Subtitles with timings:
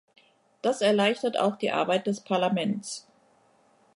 [0.63, 3.05] Das erleichtert auch die Arbeit des Parlaments.